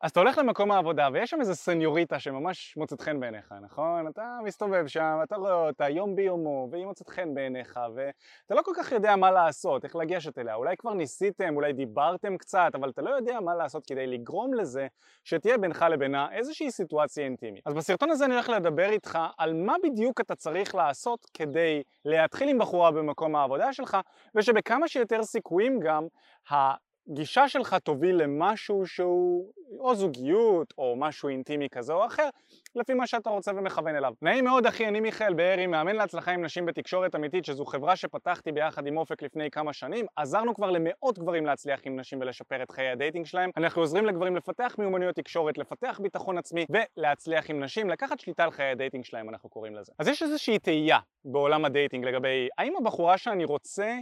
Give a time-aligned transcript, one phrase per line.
[0.00, 4.08] אז אתה הולך למקום העבודה ויש שם איזה סניוריטה שממש מוצאת חן בעיניך, נכון?
[4.08, 8.72] אתה מסתובב שם, אתה רואה אותה יום ביומו והיא מוצאת חן בעיניך ואתה לא כל
[8.76, 10.54] כך יודע מה לעשות, איך לגשת אליה.
[10.54, 14.86] אולי כבר ניסיתם, אולי דיברתם קצת, אבל אתה לא יודע מה לעשות כדי לגרום לזה
[15.24, 17.66] שתהיה בינך לבינה איזושהי סיטואציה אינטימית.
[17.66, 22.48] אז בסרטון הזה אני הולך לדבר איתך על מה בדיוק אתה צריך לעשות כדי להתחיל
[22.48, 23.96] עם בחורה במקום העבודה שלך
[24.34, 26.06] ושבכמה שיותר סיכויים גם
[26.50, 32.28] הגישה שלך תוביל למשהו שהוא או זוגיות או משהו אינטימי כזה או אחר
[32.74, 34.12] לפי מה שאתה רוצה ומכוון אליו.
[34.22, 38.52] נעים מאוד אחי, אני מיכאל בארי, מאמן להצלחה עם נשים בתקשורת אמיתית שזו חברה שפתחתי
[38.52, 40.06] ביחד עם אופק לפני כמה שנים.
[40.16, 43.50] עזרנו כבר למאות גברים להצליח עם נשים ולשפר את חיי ה dating שלהם.
[43.56, 48.50] אנחנו עוזרים לגברים לפתח מיומנויות תקשורת, לפתח ביטחון עצמי ולהצליח עם נשים, לקחת שליטה על
[48.50, 49.92] חיי ה dating שלהם אנחנו קוראים לזה.
[49.98, 53.96] אז יש איזושהי תהייה בעולם ה dating לגבי האם הבחורה שאני רוצה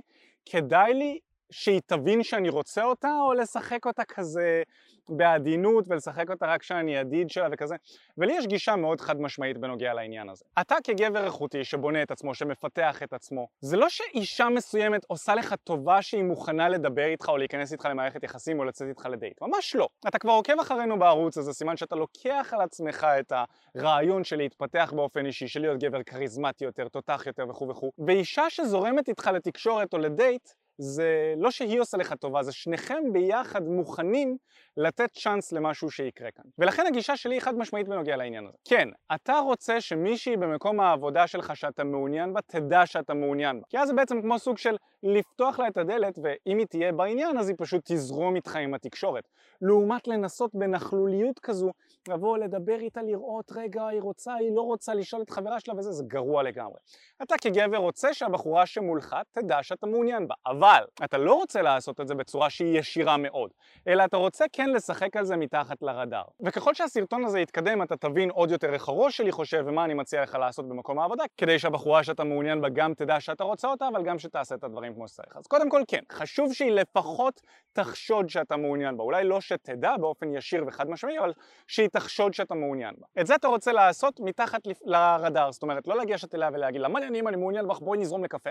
[0.47, 1.19] כדאי לי
[1.51, 4.63] שהיא תבין שאני רוצה אותה, או לשחק אותה כזה
[5.09, 7.75] בעדינות ולשחק אותה רק כשאני ידיד שלה וכזה.
[8.19, 10.45] ולי יש גישה מאוד חד משמעית בנוגע לעניין הזה.
[10.61, 15.55] אתה כגבר איכותי שבונה את עצמו, שמפתח את עצמו, זה לא שאישה מסוימת עושה לך
[15.65, 19.43] טובה שהיא מוכנה לדבר איתך או להיכנס איתך למערכת יחסים או לצאת איתך לדייט.
[19.43, 19.89] ממש לא.
[20.09, 23.33] אתה כבר עוקב אחרינו בערוץ הזה, סימן שאתה לוקח על עצמך את
[23.75, 27.93] הרעיון של להתפתח באופן אישי, של להיות גבר כריזמטי יותר, תותח יותר וכו' וכו'.
[28.07, 30.49] ואישה שזורמת איתך לתקשורת או לדייט,
[30.79, 34.37] זה לא שהיא עושה לך טובה, זה שניכם ביחד מוכנים
[34.77, 36.45] לתת צ'אנס למשהו שיקרה כאן.
[36.59, 38.57] ולכן הגישה שלי היא חד משמעית בנוגע לעניין הזה.
[38.69, 43.67] כן, אתה רוצה שמישהי במקום העבודה שלך שאתה מעוניין בה, תדע שאתה מעוניין בה.
[43.69, 47.39] כי אז זה בעצם כמו סוג של לפתוח לה את הדלת, ואם היא תהיה בעניין
[47.39, 49.25] אז היא פשוט תזרום איתך עם התקשורת.
[49.63, 51.71] לעומת לנסות בנכלוליות כזו,
[52.09, 55.93] לבוא לדבר איתה, לראות רגע, היא רוצה, היא לא רוצה, לשאול את חברה שלה וזה,
[55.93, 56.79] זה גרוע לגמרי.
[57.23, 60.66] אתה כגבר רוצה שהבחורה שמולך תדע שאתה מעוניין בה, אבל
[61.05, 63.51] אתה לא רוצה לעשות את זה בצורה שהיא ישירה מאוד,
[63.89, 66.25] אלא אתה רוצה כן לשחק על זה מתחת לרדאר.
[66.41, 70.23] וככל שהסרטון הזה יתקדם אתה תבין עוד יותר איך הראש שלי חושב ומה אני מציע
[70.23, 74.03] לך לעשות במקום העבודה, כדי שהבחורה שאתה מעוניין בה גם תדע שאתה רוצה אותה, אבל
[74.03, 75.37] גם שתעשה את הדברים כמו שצריך.
[75.37, 77.41] אז קודם כל כן, חשוב שהיא לפחות
[77.73, 81.33] תחשוד שאתה מעוניין בה, אולי לא שתדע באופן ישיר וחד משמעי, אבל
[81.67, 83.07] שהיא תחשוד שאתה מעוניין בה.
[83.21, 86.99] את זה אתה רוצה לעשות מתחת לרדאר, זאת אומרת לא לגשת אליה ולהגיד לה מה
[86.99, 88.51] אני מעוניין בך בואי נזרום לקפה,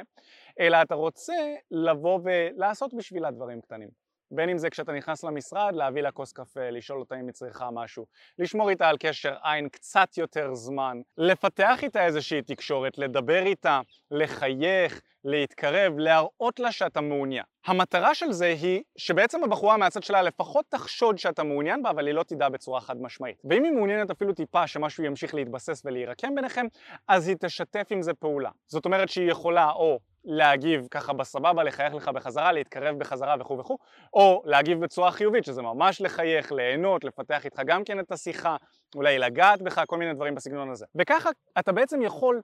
[0.59, 1.33] אלא אתה רוצה
[1.71, 3.89] לבוא ולעשות בשבילה דברים קטנים.
[4.31, 7.71] בין אם זה כשאתה נכנס למשרד, להביא לה כוס קפה, לשאול אותה אם היא צריכה
[7.71, 8.05] משהו,
[8.39, 15.01] לשמור איתה על קשר עין קצת יותר זמן, לפתח איתה איזושהי תקשורת, לדבר איתה, לחייך,
[15.23, 17.43] להתקרב, להראות לה שאתה מעוניין.
[17.65, 22.15] המטרה של זה היא שבעצם הבחורה מהצד שלה לפחות תחשוד שאתה מעוניין בה, אבל היא
[22.15, 23.41] לא תדע בצורה חד משמעית.
[23.49, 26.65] ואם היא מעוניינת אפילו טיפה שמשהו ימשיך להתבסס ולהירקם ביניכם,
[27.07, 28.49] אז היא תשתף עם זה פעולה.
[28.67, 33.77] זאת אומרת שהיא יכולה או להגיב ככה בסבבה, לחייך לך בחזרה, להתקרב בחזרה וכו' וכו',
[34.13, 38.55] או להגיב בצורה חיובית, שזה ממש לחייך, ליהנות, לפתח איתך גם כן את השיחה,
[38.95, 40.85] אולי לגעת בך, כל מיני דברים בסגנון הזה.
[40.95, 42.41] וככה אתה בעצם יכול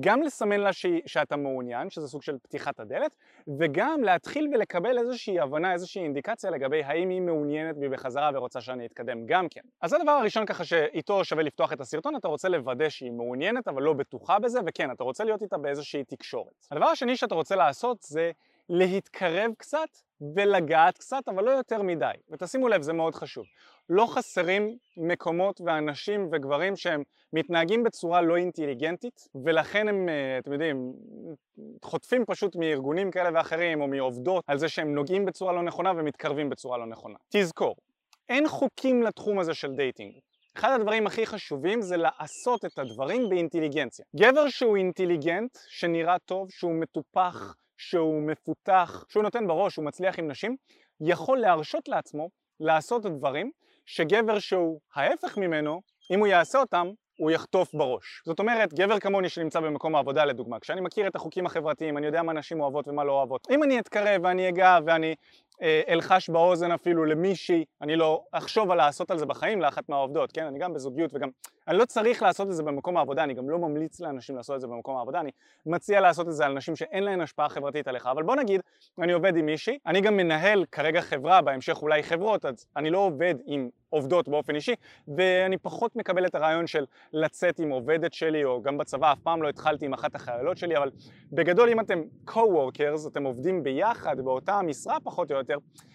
[0.00, 0.86] גם לסמן לה ש...
[1.06, 3.16] שאתה מעוניין, שזה סוג של פתיחת הדלת,
[3.58, 8.86] וגם להתחיל ולקבל איזושהי הבנה, איזושהי אינדיקציה לגבי האם היא מעוניינת בי בחזרה ורוצה שאני
[8.86, 9.60] אתקדם גם כן.
[9.80, 13.68] אז זה הדבר הראשון ככה שאיתו שווה לפתוח את הסרטון, אתה רוצה לוודא שהיא מעוניינת
[13.68, 16.66] אבל לא בטוחה בזה, וכן, אתה רוצה להיות איתה באיזושהי תקשורת.
[16.70, 18.30] הדבר השני שאתה רוצה לעשות זה
[18.74, 19.88] להתקרב קצת
[20.36, 22.12] ולגעת קצת, אבל לא יותר מדי.
[22.30, 23.44] ותשימו לב, זה מאוד חשוב.
[23.88, 27.02] לא חסרים מקומות ואנשים וגברים שהם
[27.32, 30.92] מתנהגים בצורה לא אינטליגנטית, ולכן הם, אה, אתם יודעים,
[31.82, 36.50] חוטפים פשוט מארגונים כאלה ואחרים, או מעובדות, על זה שהם נוגעים בצורה לא נכונה ומתקרבים
[36.50, 37.16] בצורה לא נכונה.
[37.28, 37.76] תזכור,
[38.28, 40.12] אין חוקים לתחום הזה של dating.
[40.56, 44.04] אחד הדברים הכי חשובים זה לעשות את הדברים באינטליגנציה.
[44.16, 50.30] גבר שהוא אינטליגנט, שנראה טוב, שהוא מטופח, שהוא מפותח, שהוא נותן בראש, הוא מצליח עם
[50.30, 50.56] נשים,
[51.00, 52.28] יכול להרשות לעצמו
[52.60, 53.50] לעשות דברים
[53.86, 58.22] שגבר שהוא ההפך ממנו, אם הוא יעשה אותם, הוא יחטוף בראש.
[58.26, 62.22] זאת אומרת, גבר כמוני שנמצא במקום העבודה לדוגמה, כשאני מכיר את החוקים החברתיים, אני יודע
[62.22, 63.46] מה נשים אוהבות ומה לא אוהבות.
[63.50, 65.14] אם אני אתקרב ואני אגע ואני
[65.88, 70.46] אלחש באוזן אפילו למישהי, אני לא אחשוב על לעשות על זה בחיים לאחת מהעובדות, כן?
[70.46, 71.28] אני גם בזוגיות וגם...
[71.68, 74.60] אני לא צריך לעשות את זה במקום העבודה, אני גם לא ממליץ לאנשים לעשות את
[74.60, 75.30] זה במקום העבודה, אני
[75.66, 78.60] מציע לעשות את זה על נשים שאין להן השפעה חברתית עליך, אבל בוא נגיד,
[78.98, 82.98] אני עובד עם מישהי, אני גם מנהל כרגע חברה, בהמשך אולי חברות, אז אני לא
[82.98, 84.74] עובד עם עובדות באופן אישי,
[85.16, 89.42] ואני פחות מקבל את הרעיון של לצאת עם עובדת שלי, או גם בצבא, אף פעם
[89.42, 90.90] לא התחלתי עם אחת החיילות שלי, אבל
[91.32, 95.51] בגדול אם אתם co-workers, אתם עובדים ביחד באותה משרה פחות או יותר,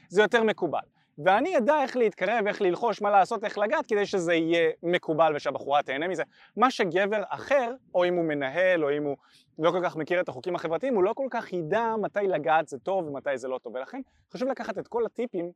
[0.09, 0.79] זה יותר מקובל.
[1.17, 5.83] ואני אדע איך להתקרב, איך ללחוש, מה לעשות, איך לגעת, כדי שזה יהיה מקובל ושהבחורה
[5.83, 6.23] תהנה מזה.
[6.57, 9.17] מה שגבר אחר, או אם הוא מנהל, או אם הוא
[9.59, 12.79] לא כל כך מכיר את החוקים החברתיים, הוא לא כל כך ידע מתי לגעת זה
[12.79, 13.75] טוב ומתי זה לא טוב.
[13.75, 14.01] ולכן
[14.33, 15.51] חשוב לקחת את כל הטיפים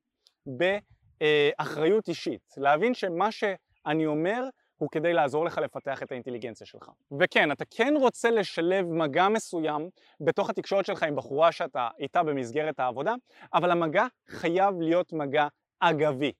[0.58, 0.78] ב...
[1.22, 4.44] אה, אחריות אישית, להבין שמה שאני אומר
[4.82, 6.90] הוא כדי לעזור לך לפתח את האינטליגנציה שלך.
[7.20, 9.90] וכן, אתה כן רוצה לשלב מגע מסוים
[10.22, 13.14] בתוך התקשורת שלך עם בחורה שאתה איתה במסגרת העבודה,
[13.54, 15.48] אבל המגע חייב להיות מגע
[15.80, 16.32] אגבי.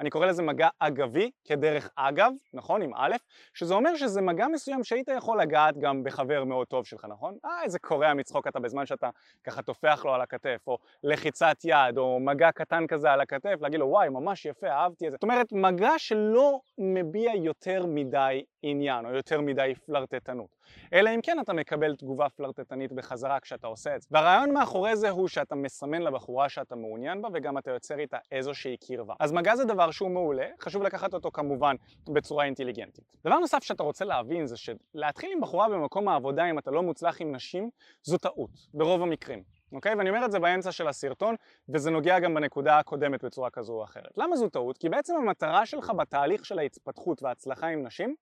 [0.00, 2.82] אני קורא לזה מגע אגבי כדרך אגב, נכון?
[2.82, 3.16] עם א',
[3.54, 7.36] שזה אומר שזה מגע מסוים שהיית יכול לגעת גם בחבר מאוד טוב שלך, נכון?
[7.44, 9.10] אה, איזה קורע מצחוק אתה בזמן שאתה
[9.44, 13.80] ככה טופח לו על הכתף, או לחיצת יד, או מגע קטן כזה על הכתף, להגיד
[13.80, 15.16] לו וואי, ממש יפה, אהבתי את זה.
[15.16, 20.56] זאת אומרת, מגע שלא מביע יותר מדי עניין, או יותר מדי פלרטטנות.
[20.92, 24.08] אלא אם כן אתה מקבל תגובה פלרטטנית בחזרה כשאתה עושה את זה.
[24.10, 28.76] והרעיון מאחורי זה הוא שאתה מסמן לבחורה שאתה מעוניין בה וגם אתה יוצר איתה איזושהי
[28.76, 29.14] קרבה.
[29.20, 31.76] אז מגע זה דבר שהוא מעולה, חשוב לקחת אותו כמובן
[32.08, 33.04] בצורה אינטליגנטית.
[33.24, 37.20] דבר נוסף שאתה רוצה להבין זה שלהתחיל עם בחורה במקום העבודה אם אתה לא מוצלח
[37.20, 37.70] עם נשים
[38.02, 39.59] זו טעות, ברוב המקרים.
[39.72, 39.94] אוקיי?
[39.94, 41.34] ואני אומר את זה באמצע של הסרטון,
[41.68, 44.18] וזה נוגע גם בנקודה הקודמת בצורה כזו או אחרת.
[44.18, 44.78] למה זו טעות?
[44.78, 48.14] כי בעצם המטרה שלך בתהליך של ההתפתחות וההצלחה עם נשים,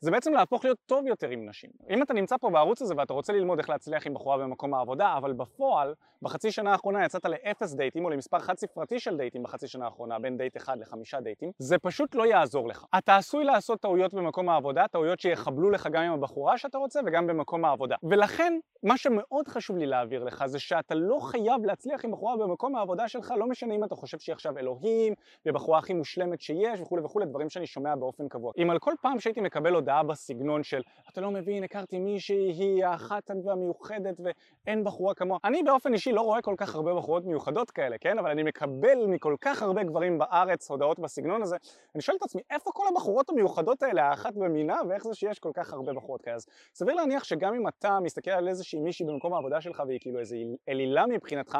[0.00, 1.70] זה בעצם להפוך להיות טוב יותר עם נשים.
[1.90, 5.14] אם אתה נמצא פה בערוץ הזה ואתה רוצה ללמוד איך להצליח עם בחורה במקום העבודה,
[5.16, 9.68] אבל בפועל, בחצי שנה האחרונה יצאת לאפס דייטים או למספר חד ספרתי של דייטים בחצי
[9.68, 12.84] שנה האחרונה, בין דייט אחד לחמישה דייטים, זה פשוט לא יעזור לך.
[12.98, 17.26] אתה עשוי לעשות טעויות במקום העבודה, טעויות שיחבלו לך גם עם הבחורה שאתה רוצה וגם
[17.26, 17.96] במקום העבודה.
[18.02, 22.76] ולכן, מה שמאוד חשוב לי להעביר לך זה שאתה לא חייב להצליח עם בחורה במקום
[22.76, 25.14] העבודה שלך, לא משנה אם אתה חושב שהיא עכשיו אלוהים,
[25.46, 28.52] ובחורה הכי מושלמת שיש וכולי וכולי, דברים שאני שומע באופן קבוע.
[28.62, 32.84] אם על כל פעם שהייתי מקבל הודעה בסגנון של אתה לא מבין, הכרתי מישהי, היא
[32.84, 35.38] האחת והמיוחדת ואין בחורה כמוה.
[35.44, 38.18] אני באופן אישי לא רואה כל כך הרבה בחורות מיוחדות כאלה, כן?
[38.18, 41.56] אבל אני מקבל מכל כך הרבה גברים בארץ הודעות בסגנון הזה,
[41.94, 45.50] אני שואל את עצמי, איפה כל הבחורות המיוחדות האלה, האחת במינה, ואיך זה שיש כל
[45.54, 46.36] כך הרבה בחורות כאלה?
[46.36, 50.18] אז סביר להניח שגם אם אתה מסתכל על איזושהי מישהי במקום העבודה שלך והיא כאילו
[50.20, 50.36] איזו
[50.84, 51.58] אלילה מבחינתך,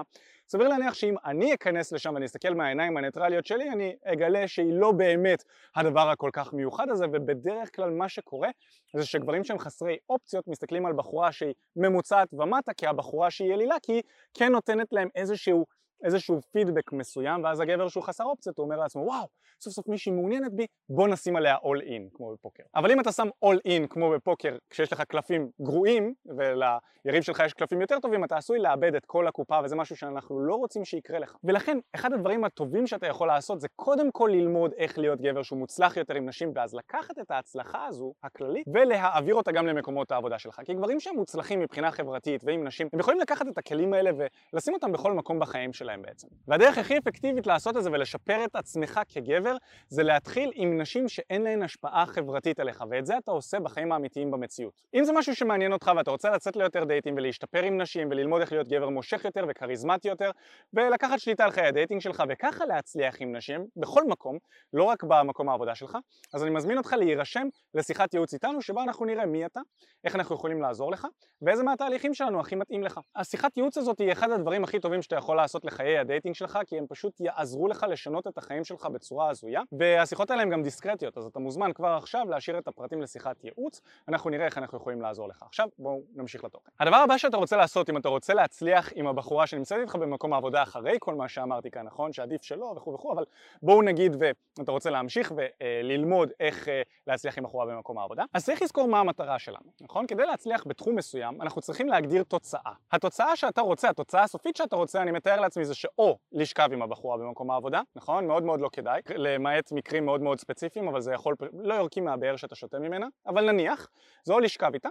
[0.48, 4.92] סביר להניח שאם אני אכנס לשם ואני אסתכל מהעיניים הניטרליות שלי, אני אגלה שהיא לא
[4.92, 5.44] באמת
[5.76, 8.48] הדבר הכל כך מיוחד הזה, ובדרך כלל מה שקורה
[8.96, 13.92] זה שגברים שהם חסרי אופציות מסתכלים על בחורה שהיא ממוצעת ומטה כהבחורה שהיא אלילה, כי
[13.92, 14.02] היא
[14.34, 15.66] כן נותנת להם איזשהו
[16.04, 19.28] איזשהו פידבק מסוים ואז הגבר שהוא חסר אופציות הוא אומר לעצמו וואו
[19.60, 22.62] סוף סוף מישהי מעוניינת בי בוא נשים עליה all in כמו בפוקר.
[22.75, 27.52] אבל אם אתה שם all in כמו בפוקר כשיש לך קלפים גרועים וליריב שלך יש
[27.52, 31.19] קלפים יותר טובים אתה עשוי לאבד את כל הקופה וזה משהו שאנחנו לא רוצים שיקרה
[31.19, 31.37] לך.
[31.44, 35.58] ולכן אחד הדברים הטובים שאתה יכול לעשות זה קודם כל ללמוד איך להיות גבר שהוא
[35.58, 40.38] מוצלח יותר עם נשים ואז לקחת את ההצלחה הזו הכללית ולהעביר אותה גם למקומות העבודה
[40.38, 40.60] שלך.
[40.64, 44.10] כי גברים שהם מוצלחים מבחינה חברתית ועם נשים הם יכולים לקחת את הכלים האלה
[44.52, 46.29] ולשים אותם בכל מקום בחיים שלהם שלהם בעצם.
[46.49, 49.56] והדרך הכי אפקטיבית לעשות את זה ולשפר את עצמך כגבר
[49.89, 54.31] זה להתחיל עם נשים שאין להן השפעה חברתית עליך ואת זה אתה עושה בחיים האמיתיים
[54.31, 54.83] במציאות.
[54.94, 58.53] אם זה משהו שמעניין אותך ואתה רוצה לצאת ליותר דייטים ולהשתפר עם נשים וללמוד איך
[58.53, 60.31] להיות גבר מושך יותר וכריזמטי יותר
[60.75, 64.39] ולקחת שליטה על חיי ה dating שלך וככה להצליח עם נשים בכל מקום,
[64.73, 65.99] לא רק במקום העבודה שלך,
[66.35, 69.61] אז אני מזמין אותך להירשם לשיחת ייעוץ איתנו שבה אנחנו נראה מי אתה,
[70.05, 71.06] איך אנחנו יכולים לעזור לך
[71.43, 73.00] ואיזה מהתהליכים שלנו הכי מתאים לך.
[73.17, 76.58] השיחת ייעוץ הזאת היא אחד הדברים הכי טובים שאתה יכול לעשות לחיי ה dating שלך
[76.67, 80.62] כי הם פשוט יעזרו לך לשנות את החיים שלך בצורה הזויה והשיחות האלה הן גם
[80.62, 84.79] דיסקרטיות אז אתה מוזמן כבר עכשיו להשאיר את הפרטים לשיחת ייעוץ אנחנו נראה איך אנחנו
[84.79, 85.43] יכולים לעזור לך.
[85.43, 86.70] עכשיו בואו נמשיך לתוכן.
[86.81, 90.62] הדבר הבא שאתה רוצה לעשות אם אתה רוצה להצליח עם הבחורה שנמצאת איתך במקום העבודה
[90.62, 93.25] אחרי כל מה שאמרתי כאן נכון שעדיף שלא וכו' וכו' אבל
[93.62, 98.62] בואו נגיד ואתה רוצה להמשיך וללמוד איך אה, להצליח עם בחורה במקום העבודה אז צריך
[98.62, 100.06] לזכור מה המטרה שלנו נכון?
[100.06, 102.72] כדי להצליח בתחום מסוים אנחנו צריכים להגדיר תוצאה.
[102.93, 107.50] התוצאה שאתה רוצה, התוצאה הסופית שאתה רוצה, אני מתאר לעצמי שאו לשכב עם הבחורה במקום
[107.50, 108.26] העבודה, נכון?
[108.26, 112.36] מאוד מאוד לא כדאי, למעט מקרים מאוד מאוד ספציפיים, אבל זה יכול, לא יורקים מהבאר
[112.36, 113.88] שאתה שותה ממנה, אבל נניח,
[114.24, 114.88] זה או לשכב איתה,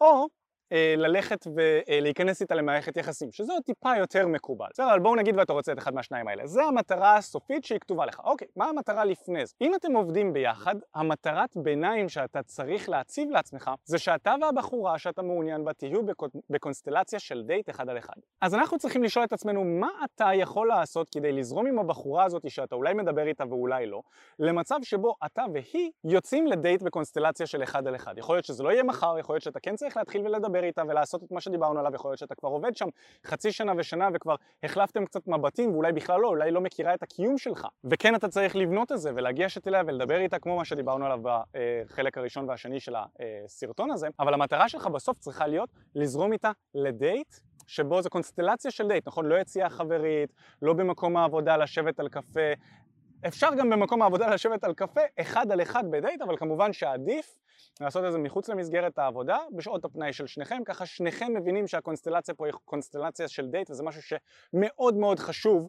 [0.00, 0.26] או
[0.96, 4.66] ללכת ולהיכנס איתה למערכת יחסים, שזה עוד טיפה יותר מקובל.
[4.72, 6.46] בסדר, אבל בואו נגיד ואתה רוצה את אחד מהשניים האלה.
[6.46, 8.20] זה המטרה הסופית שהיא כתובה לך.
[8.24, 9.54] אוקיי, מה המטרה לפני זה?
[9.60, 15.64] אם אתם עובדים ביחד, המטרת ביניים שאתה צריך להציב לעצמך, זה שאתה והבחורה שאתה מעוניין
[15.64, 16.00] בה תהיו
[16.50, 18.14] בקונסטלציה של דייט אחד על אחד.
[18.40, 22.50] אז אנחנו צריכים לשאול את עצמנו, מה אתה יכול לעשות כדי לזרום עם הבחורה הזאת
[22.50, 24.02] שאתה אולי מדבר איתה ואולי לא,
[24.38, 28.18] למצב שבו אתה והיא יוצאים לדייט בקונסטלציה של אחד על אחד.
[28.18, 30.82] יכול להיות שזה לא יהיה מחר, יכול להיות שאתה כן צריך להתחיל ולדבר לדבר איתה
[30.88, 32.88] ולעשות את מה שדיברנו עליו, יכול להיות שאתה כבר עובד שם
[33.26, 37.38] חצי שנה ושנה וכבר החלפתם קצת מבטים ואולי בכלל לא, אולי לא מכירה את הקיום
[37.38, 37.66] שלך.
[37.84, 41.20] וכן אתה צריך לבנות את זה ולגשת אליה ולדבר איתה כמו מה שדיברנו עליו
[41.52, 42.94] בחלק הראשון והשני של
[43.44, 47.36] הסרטון הזה, אבל המטרה שלך בסוף צריכה להיות לזרום איתה לדייט
[47.66, 49.26] שבו זה קונסטלציה של דייט, נכון?
[49.26, 52.40] לא יציאה חברית, לא במקום העבודה לשבת על קפה,
[53.26, 57.38] אפשר גם במקום העבודה לשבת על קפה אחד על אחד בדייט, אבל כמובן שעדיף
[57.80, 62.46] לעשות את זה מחוץ למסגרת העבודה, בשעות הפנאי של שניכם, ככה שניכם מבינים שהקונסטלציה פה
[62.46, 65.68] היא קונסטלציה של דייט וזה משהו שמאוד מאוד חשוב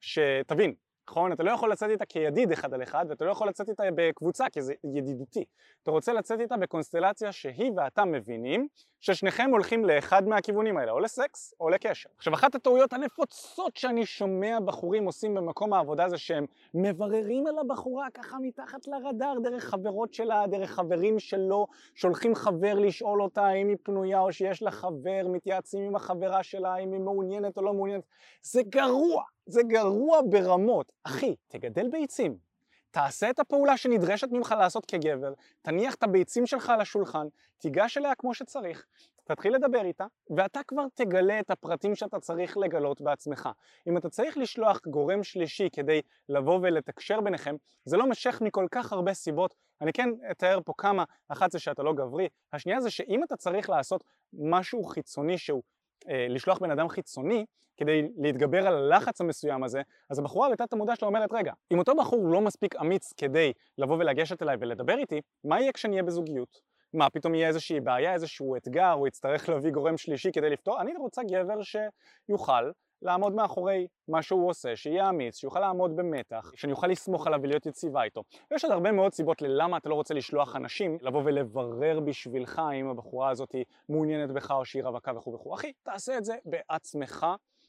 [0.00, 0.74] שתבין,
[1.10, 1.32] נכון?
[1.32, 4.44] אתה לא יכול לצאת איתה כידיד אחד על אחד, ואתה לא יכול לצאת איתה בקבוצה,
[4.52, 5.44] כי זה ידידותי.
[5.82, 8.68] אתה רוצה לצאת איתה בקונסטלציה שהיא ואתה מבינים
[9.00, 12.10] ששניכם הולכים לאחד מהכיוונים האלה, או לסקס או לקשר.
[12.16, 18.06] עכשיו, אחת הטעויות הנפוצות שאני שומע בחורים עושים במקום העבודה זה שהם מבררים על הבחורה
[18.14, 23.76] ככה מתחת לרדאר, דרך חברות שלה, דרך חברים שלו, שולחים חבר לשאול אותה האם היא
[23.82, 28.04] פנויה או שיש לה חבר, מתייעצים עם החברה שלה, אם היא מעוניינת או לא מעוניינת.
[28.42, 30.92] זה גרוע, זה גרוע ברמות.
[31.04, 32.50] אחי, תגדל ביצים.
[32.90, 35.32] תעשה את הפעולה שנדרשת ממך לעשות כגבר,
[35.62, 37.26] תניח את הביצים שלך על השולחן,
[37.58, 38.86] תיגש אליה כמו שצריך,
[39.24, 40.06] תתחיל לדבר איתה,
[40.36, 43.48] ואתה כבר תגלה את הפרטים שאתה צריך לגלות בעצמך.
[43.86, 48.92] אם אתה צריך לשלוח גורם שלישי כדי לבוא ולתקשר ביניכם, זה לא משך מכל כך
[48.92, 49.54] הרבה סיבות.
[49.80, 53.70] אני כן אתאר פה כמה, אחת זה שאתה לא גברי, השנייה זה שאם אתה צריך
[53.70, 55.62] לעשות משהו חיצוני שהוא
[56.08, 57.44] לשלוח בן אדם חיצוני
[57.76, 61.92] כדי להתגבר על הלחץ המסוים הזה, אז הבחורה בתת המודע שלה אומרת, רגע, אם אותו
[61.96, 66.60] בחור לא מספיק אמיץ כדי לבוא ולגשת אליי ולדבר איתי, מה יהיה כשנהיה בזוגיות?
[66.94, 70.80] מה, פתאום יהיה איזושהי בעיה, איזשהו אתגר, הוא יצטרך להביא גורם שלישי כדי לפתור?
[70.80, 72.70] אני רוצה גבר שיוכל
[73.02, 77.66] לעמוד מאחורי מה שהוא עושה, שיהיה אמיץ, שיוכל לעמוד במתח, שאני אוכל לסמוך עליו ולהיות
[77.66, 78.22] יציבה איתו.
[78.50, 82.88] ויש עוד הרבה מאוד סיבות ללמה אתה לא רוצה לשלוח אנשים לבוא ולברר בשבילך אם
[82.88, 83.54] הבחורה הזאת
[83.88, 85.54] מעוניינת בך או שהיא רווקה וכו' וכו'.
[85.54, 87.26] אחי, תעשה את זה בעצמך.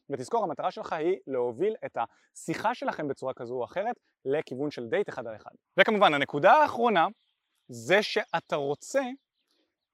[0.09, 3.95] ותזכור, המטרה שלך היא להוביל את השיחה שלכם בצורה כזו או אחרת
[4.25, 5.51] לכיוון של דייט אחד על אחד.
[5.77, 7.07] וכמובן, הנקודה האחרונה
[7.67, 9.01] זה שאתה רוצה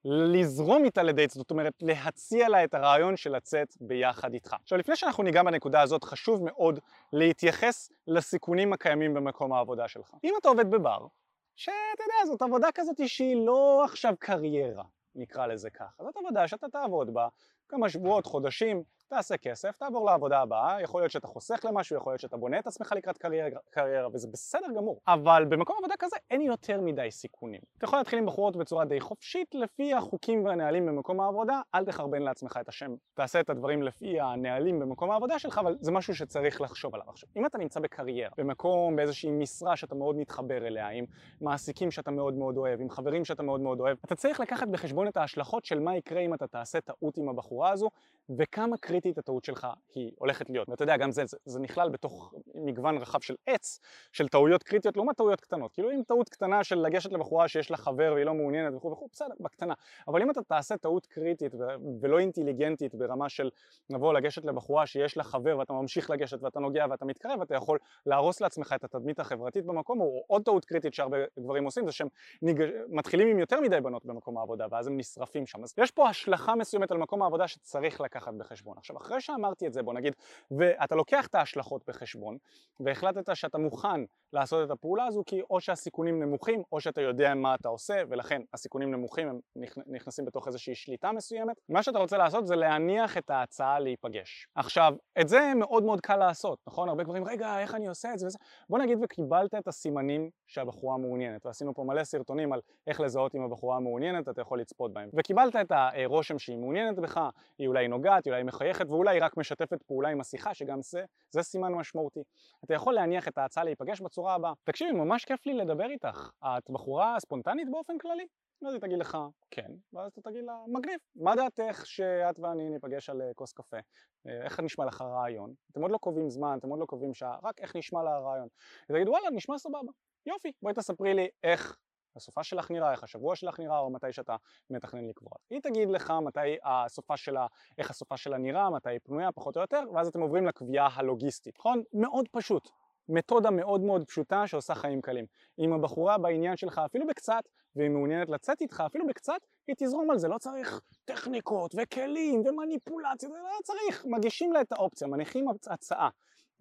[0.06, 4.56] לזרום איתה לדייט, זאת אומרת להציע לה את הרעיון של לצאת ביחד איתך.
[4.62, 6.80] עכשיו לפני שאנחנו ניגע בנקודה הזאת חשוב מאוד
[7.14, 10.12] להתייחס לסיכונים הקיימים במקום העבודה שלך.
[10.24, 11.08] אם אתה עובד בבר,
[11.56, 14.84] שאתה יודע זאת עבודה כזאת שהיא לא עכשיו קריירה,
[15.16, 17.28] נקרא לזה ככה, זאת עבודה שאתה תעבוד בה
[17.70, 22.22] כמה שבועות, חודשים, תעשה כסף, תעבור לעבודה הבאה, יכול להיות שאתה חוסך למשהו, יכול להיות
[22.22, 25.02] שאתה בונה את עצמך לקראת קריירה, קריירה וזה בסדר גמור.
[25.08, 27.62] אבל במקום עבודה כזה אין יותר מדי סיכונים.
[27.78, 32.22] אתה יכול להתחיל עם בחורות בצורה די חופשית לפי החוקים והנהלים במקום העבודה, אל תחרבן
[32.22, 32.96] לעצמך את השם.
[33.14, 37.30] תעשה את הדברים לפי הנהלים במקום העבודה שלך, אבל זה משהו שצריך לחשוב עליו עכשיו.
[37.36, 41.06] אם אתה נמצא בקריירה, במקום, באיזושהי משרה שאתה מאוד מתחבר אליה, עם
[41.42, 45.08] מעסיקים שאתה מאוד מאוד אוהב, עם חברים שאתה מאוד מאוד אוהב, אתה צריך לקחת בחשבון
[45.08, 47.90] את ההשלכות של מה יקרה אם אתה תעשה טעות עם הבחורה הזו,
[48.30, 50.70] וכמה קריטית הטעות שלך היא הולכת להיות.
[50.70, 53.80] ואתה יודע, גם זה, זה, זה נכלל בתוך מגוון רחב של עץ,
[54.12, 55.74] של טעויות קריטיות לעומת טעויות קטנות.
[55.74, 59.08] כאילו אם טעות קטנה של לגשת לבחורה שיש לה חבר והיא לא מעוניינת וכו' וכו',
[59.12, 59.74] בסדר, בקטנה.
[60.08, 61.54] אבל אם אתה תעשה טעות קריטית
[62.02, 63.50] ולא אינטליגנטית ברמה של
[63.90, 67.80] לבוא לגשת לבחורה שיש לה חבר ואתה ממשיך לגשת ואתה נוגע ואתה מתקרב, אתה יכול
[68.06, 72.08] להרוס לעצמך את התדמית החברתית במקום, או עוד טעות קריטית שהרבה גברים עושים, זה שהם
[72.42, 72.64] ניג...
[72.90, 75.64] מתחילים עם יותר מדי בנות במקום העבודה ואז הם נשרפים שם.
[75.64, 78.78] אז יש פה השלכה מסוימת על מקום העבודה שצריך לקחת בחשבון.
[78.78, 80.14] עכשיו אחרי שאמרתי את זה בוא נגיד
[80.52, 82.38] ואתה לוקח את ההשלכות בחשבון
[82.80, 84.02] והחלטת שאתה מוכן
[84.34, 88.42] לעשות את הפעולה הזו כי או שהסיכונים נמוכים או שאתה יודע מה אתה עושה ולכן
[88.54, 89.40] הסיכונים נמוכים הם
[89.88, 94.48] נכנסים בתוך איזושהי שליטה מסוימת מה שאתה רוצה לעשות זה להניח את ההצעה להיפגש.
[94.56, 96.90] עכשיו את זה מאוד מאוד קל לעשות נכון?
[96.90, 98.28] הרבה גברים רגע איך אני עושה את זה?
[98.28, 98.38] וזה
[98.70, 103.42] בוא נגיד וקיבלת את הסימנים שהבחורה מעוניינת ועשינו פה מלא סרטונים על איך לזהות אם
[103.42, 105.10] הבחורה מעוניינת אתה יכול לצפות בהם.
[105.14, 109.38] וקיבלת את הרושם שהיא מעוניינת בך היא אולי נוגעת היא אולי מחייכת ואולי היא רק
[109.38, 112.24] משתפת פעולה עם השיחה שגם זה, זה סימן משמעותי
[112.66, 116.70] אתה יכול להניח את ההצעה להיפגש בצורה הבאה תקשיבי ממש כיף לי לדבר איתך את
[116.70, 118.26] בחורה ספונטנית באופן כללי?
[118.68, 119.18] אז היא תגיד לך
[119.52, 123.78] כן, ואז אתה תגיד לה מגניב, מה דעתך שאת ואני ניפגש על כוס קפה?
[124.26, 125.54] איך נשמע לך הרעיון?
[125.72, 128.48] אתם עוד לא קובעים זמן, אתם עוד לא קובעים שעה, רק איך נשמע לה הרעיון.
[128.90, 129.92] היא תגיד וואלה נשמע סבבה,
[130.26, 131.78] יופי, בואי תספרי לי איך
[132.18, 134.36] הסופה שלך נראה, איך השבוע שלך נראה, או מתי שאתה
[134.70, 135.32] מתכנן לקבוע.
[135.50, 137.48] היא תגיד לך מתי הסופה שלה,
[137.78, 141.56] איך הסופה שלה נראה, מתי היא פנויה, פחות או יותר, ואז אתם עוברים לקביעה הלוגיסטית.
[141.60, 141.84] נכון?
[141.94, 142.70] מאוד פשוט.
[143.10, 145.26] מתודה מאוד מאוד פשוטה שעושה חיים קלים.
[145.60, 147.44] אם הבחורה בעניין שלך אפילו בקצת,
[147.76, 153.34] והיא מעוניינת לצאת איתך אפילו בקצת, היא תזרום על זה, לא צריך טכניקות וכלים ומניפולציות,
[153.34, 156.10] לא צריך, מגישים לה את האופציה, מניחים הצעה.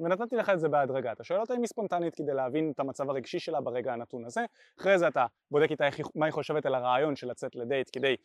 [0.00, 1.12] ונתתי לך את זה בהדרגה.
[1.12, 4.44] אתה שואל אותה אם היא ספונטנית כדי להבין את המצב הרגשי שלה ברגע הנתון הזה,
[4.80, 5.84] אחרי זה אתה בודק איתה
[6.14, 8.16] מה היא חושבת על הרעיון של לצאת לדייט כדי,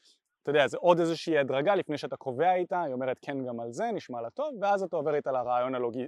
[0.43, 3.71] אתה יודע, זה עוד איזושהי הדרגה לפני שאתה קובע איתה, היא אומרת כן גם על
[3.71, 6.05] זה, נשמע לה טוב, ואז אתה עובר איתה לרעיון הלוגי,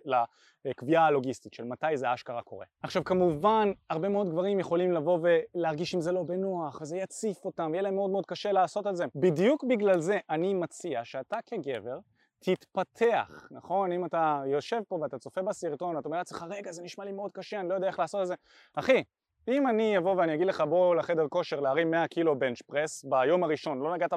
[0.65, 2.65] לקביעה הלוגיסטית של מתי זה אשכרה קורה.
[2.83, 7.73] עכשיו כמובן, הרבה מאוד גברים יכולים לבוא ולהרגיש עם זה לא בנוח, וזה יציף אותם,
[7.73, 9.05] יהיה להם מאוד מאוד קשה לעשות את זה.
[9.15, 11.97] בדיוק בגלל זה אני מציע שאתה כגבר
[12.43, 13.91] תתפתח, נכון?
[13.91, 17.31] אם אתה יושב פה ואתה צופה בסרטון ואתה אומר לעצמך רגע זה נשמע לי מאוד
[17.31, 18.35] קשה, אני לא יודע איך לעשות את זה
[18.73, 19.03] אחי,
[19.47, 23.43] אם אני אבוא ואני אגיד לך בוא לחדר כושר להרים 100 קילו בנץ' פרס ביום
[23.43, 24.13] הראשון, לא נגעת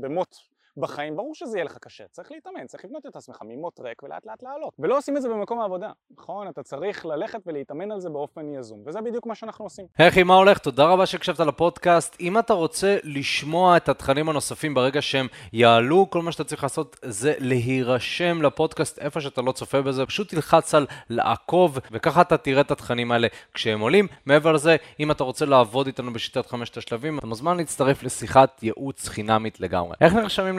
[0.00, 0.36] במוט
[0.76, 4.26] בחיים, ברור שזה יהיה לך קשה, צריך להתאמן, צריך לבנות את עצמך ממוט ריק ולאט
[4.26, 4.74] לאט לעלות.
[4.78, 6.48] ולא עושים את זה במקום העבודה, נכון?
[6.48, 9.86] אתה צריך ללכת ולהתאמן על זה באופן יזום, וזה בדיוק מה שאנחנו עושים.
[9.98, 10.58] היי אחי, מה הולך?
[10.58, 12.16] תודה רבה שהקשבת לפודקאסט.
[12.20, 16.96] אם אתה רוצה לשמוע את התכנים הנוספים ברגע שהם יעלו, כל מה שאתה צריך לעשות
[17.04, 22.60] זה להירשם לפודקאסט איפה שאתה לא צופה בזה, פשוט תלחץ על לעקוב, וככה אתה תראה
[22.60, 24.06] את התכנים האלה כשהם עולים.
[24.26, 29.08] מעבר לזה, אם אתה רוצה לעבוד איתנו בשיטת חמשת השלבים, אתה מוזמן להצטרף לשיחת ייעוץ
[29.08, 29.96] חינמית לגמרי.
[30.00, 30.58] איך נרשמים